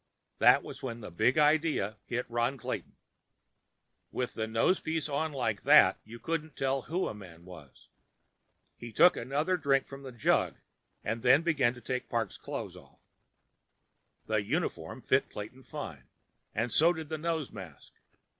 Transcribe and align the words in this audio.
That 0.39 0.63
was 0.63 0.81
when 0.81 1.01
the 1.01 1.11
Big 1.11 1.37
Idea 1.37 1.97
hit 2.07 2.25
Ron 2.27 2.57
Clayton. 2.57 2.95
With 4.11 4.35
a 4.35 4.47
nosepiece 4.47 5.07
on 5.07 5.31
like 5.31 5.61
that, 5.61 5.99
you 6.03 6.17
couldn't 6.17 6.55
tell 6.57 6.81
who 6.81 7.07
a 7.07 7.13
man 7.13 7.45
was. 7.45 7.87
He 8.75 8.91
took 8.91 9.15
another 9.15 9.57
drink 9.57 9.85
from 9.85 10.01
the 10.01 10.11
jug 10.11 10.55
and 11.03 11.21
then 11.21 11.43
began 11.43 11.75
to 11.75 11.81
take 11.81 12.09
Parks' 12.09 12.39
clothes 12.39 12.75
off. 12.75 13.03
The 14.25 14.43
uniform 14.43 15.03
fit 15.03 15.29
Clayton 15.29 15.61
fine, 15.61 16.05
and 16.55 16.71
so 16.71 16.93
did 16.93 17.09
the 17.09 17.19
nose 17.19 17.51
mask. 17.51 17.93